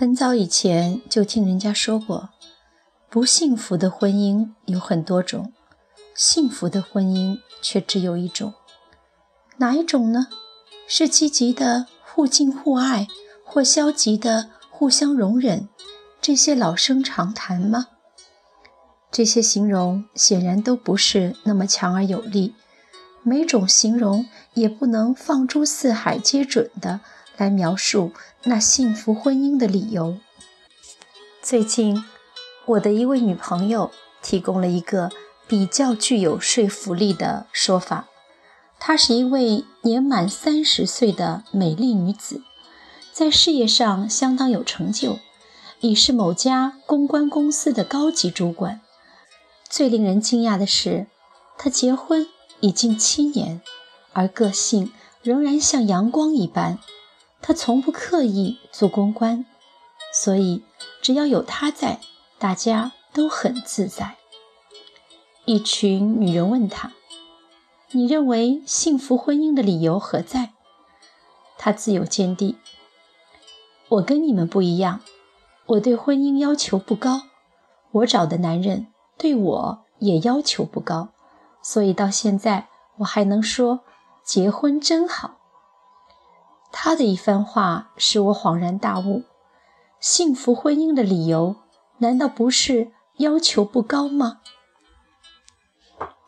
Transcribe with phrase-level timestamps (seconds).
[0.00, 2.30] 很早以前就听人家说过，
[3.10, 5.52] 不幸福的婚姻有很多种，
[6.14, 8.54] 幸福的婚姻却只有一种。
[9.58, 10.28] 哪一种呢？
[10.88, 13.08] 是积极的互敬互爱，
[13.44, 15.68] 或消极的互相容忍？
[16.22, 17.88] 这些老生常谈吗？
[19.12, 22.54] 这些形容显然都不是那么强而有力，
[23.22, 27.00] 每种形容也不能放诸四海皆准的。
[27.40, 28.12] 来描述
[28.44, 30.18] 那幸福婚姻的理由。
[31.40, 32.04] 最近，
[32.66, 33.90] 我的一位女朋友
[34.20, 35.10] 提供了一个
[35.48, 38.08] 比较具有说服力的说法。
[38.78, 42.42] 她是一位年满三十岁的美丽女子，
[43.10, 45.18] 在事业上相当有成就，
[45.80, 48.82] 已是某家公关公司的高级主管。
[49.70, 51.06] 最令人惊讶的是，
[51.56, 52.26] 她结婚
[52.60, 53.62] 已经七年，
[54.12, 56.78] 而个性仍然像阳光一般。
[57.42, 59.44] 他从不刻意做公关，
[60.12, 60.62] 所以
[61.02, 62.00] 只要有他在，
[62.38, 64.16] 大家都很自在。
[65.46, 66.92] 一群女人问他
[67.92, 70.50] ：“你认为幸福婚姻的理由何在？”
[71.58, 72.56] 他自有见地
[73.88, 75.00] ：“我跟你们不一样，
[75.66, 77.22] 我对婚姻要求不高，
[77.90, 78.86] 我找的男人
[79.18, 81.08] 对我也要求不高，
[81.62, 82.68] 所以到现在
[82.98, 83.80] 我还能说
[84.22, 85.38] 结婚真好。”
[86.72, 89.24] 他的一番话使我恍然大悟：
[89.98, 91.56] 幸福婚姻的理由
[91.98, 94.40] 难道不是要求不高吗？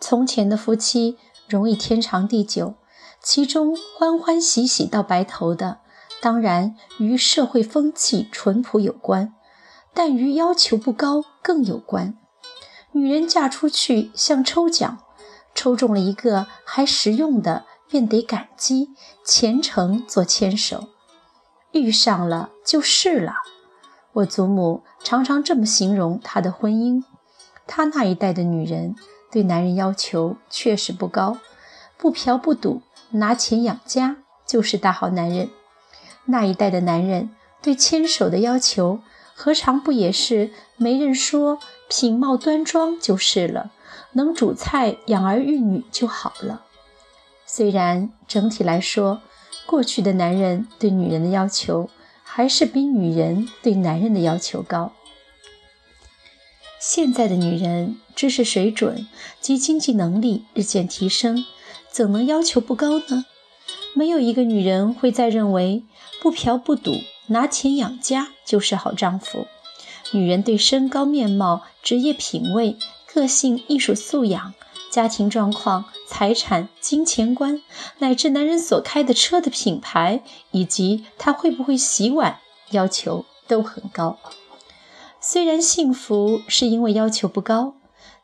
[0.01, 1.17] 从前的夫妻
[1.49, 2.75] 容易天长地久，
[3.23, 5.79] 其中欢欢喜喜到白头的，
[6.21, 9.35] 当然与社会风气淳朴有关，
[9.95, 12.19] 但与要求不高更有关。
[12.91, 14.99] 女人嫁出去像抽奖，
[15.55, 17.65] 抽中了一个还实用的。
[17.93, 18.89] 便得感激
[19.23, 20.89] 虔诚做牵手，
[21.73, 23.35] 遇上了就是了。
[24.15, 27.05] 我祖母常常这么形容她的婚姻。
[27.67, 28.97] 她那一代的女人
[29.31, 31.37] 对男人要求确实不高，
[31.99, 32.81] 不嫖不赌，
[33.11, 34.17] 拿钱养家
[34.47, 35.51] 就是大好男人。
[36.25, 37.29] 那一代的男人
[37.61, 39.01] 对牵手的要求，
[39.35, 41.59] 何尝不也是没人说
[41.91, 43.71] 品貌端庄就是了，
[44.13, 46.65] 能煮菜养儿育女就好了。
[47.55, 49.21] 虽然整体来说，
[49.67, 51.91] 过去的男人对女人的要求
[52.23, 54.93] 还是比女人对男人的要求高。
[56.81, 59.07] 现在的女人知识水准
[59.39, 61.45] 及经济能力日渐提升，
[61.91, 63.27] 怎能要求不高呢？
[63.93, 65.83] 没有一个女人会再认为
[66.23, 66.95] 不嫖不赌、
[67.27, 69.47] 拿钱养家就是好丈夫。
[70.13, 72.79] 女人对身高、面貌、职业品味、
[73.13, 74.55] 个性、艺术素养。
[74.93, 77.63] 家庭状况、财产、金钱观，
[78.01, 82.41] 乃至男人所开的车的品牌，以及他会不会洗碗，
[82.73, 84.19] 要求都很高。
[85.19, 87.77] 虽然幸福是因为要求不高，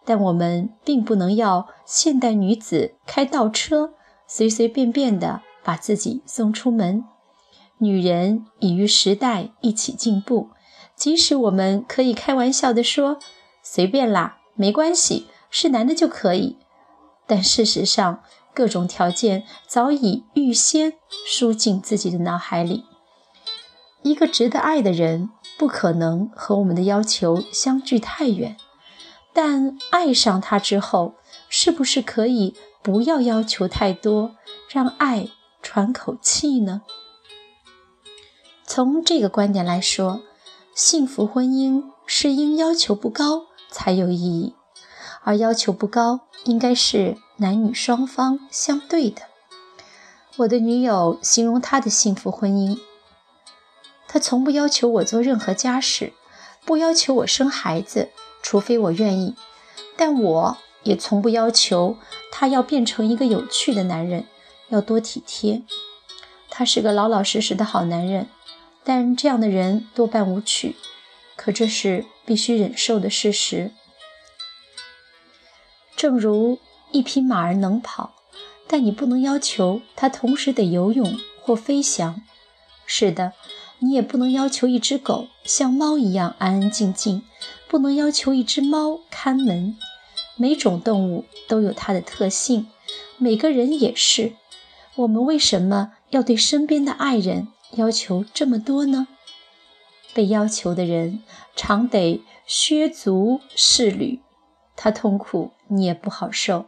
[0.05, 3.95] 但我们并不能要现代女子开倒车，
[4.27, 7.03] 随随便便的把自己送出门。
[7.79, 10.51] 女人已与时代一起进步，
[10.95, 13.19] 即使我们可以开玩笑的说
[13.65, 16.57] ：“随便啦，没关系。”是男的就可以，
[17.27, 18.23] 但事实上，
[18.55, 20.95] 各种条件早已预先
[21.27, 22.85] 输进自己的脑海里。
[24.03, 28.57] 一个值得爱的人，不可能和我们的要求相距太远，
[29.33, 31.15] 但爱上他之后，
[31.49, 34.37] 是不是可以不要要求太多，
[34.71, 35.29] 让爱
[35.63, 36.83] 喘口气呢？
[38.65, 40.23] 从这个观点来说，
[40.75, 44.55] 幸福婚姻是因要求不高才有意义。
[45.25, 49.23] 而要求不高，应该是男女双方相对的。
[50.37, 52.79] 我的女友形容她的幸福婚姻：
[54.07, 56.13] 她从不要求我做任何家事，
[56.65, 58.11] 不要求我生孩子，
[58.43, 59.35] 除非我愿意。
[59.97, 61.97] 但我也从不要求
[62.31, 64.27] 他要变成一个有趣的男人，
[64.69, 65.63] 要多体贴。
[66.49, 68.29] 他是个老老实实的好男人，
[68.85, 70.77] 但这样的人多半无趣，
[71.37, 73.73] 可这是必须忍受的事实。
[75.99, 76.61] 正如
[76.93, 78.13] 一匹马儿能跑，
[78.69, 82.23] 但你不能要求它同时得游泳或飞翔。
[82.87, 83.33] 是的，
[83.81, 87.23] 你也不能要求一只狗像猫一样安安静静，
[87.67, 89.77] 不能要求一只猫看门。
[90.37, 92.69] 每种动物都有它的特性，
[93.17, 94.35] 每个人也是。
[94.95, 99.09] 我们为什么要对身边的爱人要求这么多呢？
[100.15, 101.25] 被要求的人
[101.57, 104.21] 常得削足适履。
[104.81, 106.67] 他痛苦，你也不好受；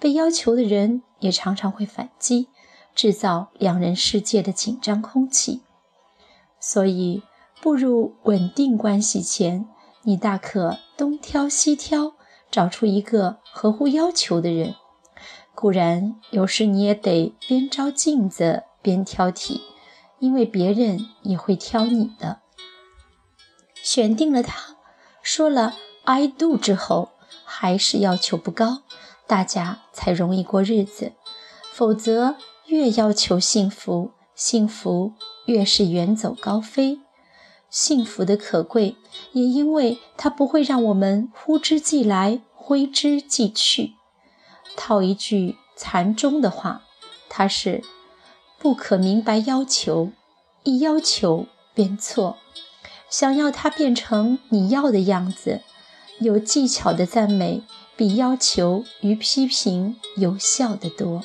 [0.00, 2.48] 被要求的人也常常会反击，
[2.96, 5.62] 制造两人世界的紧张空气。
[6.58, 7.22] 所以，
[7.62, 9.68] 步入稳定关系前，
[10.02, 12.14] 你大可东挑西挑，
[12.50, 14.74] 找出一个合乎要求的人。
[15.54, 19.60] 固然，有时你也得边照镜子边挑剔，
[20.18, 22.40] 因为别人也会挑你的。
[23.80, 24.74] 选定了他，
[25.22, 27.10] 说了 “I do” 之后，
[27.56, 28.82] 还是要求不高，
[29.28, 31.12] 大家才容易过日子。
[31.72, 32.34] 否则，
[32.66, 35.12] 越要求幸福，幸福
[35.46, 36.98] 越是远走高飞。
[37.70, 38.96] 幸福的可贵，
[39.32, 43.92] 也因为它不会让我们呼之即来，挥之即去。
[44.76, 46.82] 套一句禅宗的话，
[47.28, 47.84] 它是
[48.58, 50.10] 不可明白要求，
[50.64, 52.36] 一要求便错。
[53.08, 55.62] 想要它变成你要的样子，
[56.20, 57.62] 有技巧的赞美
[57.96, 61.22] 比要求与批评有效的多。